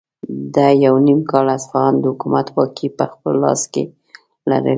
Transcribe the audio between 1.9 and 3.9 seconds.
د حکومت واکې په خپل لاس کې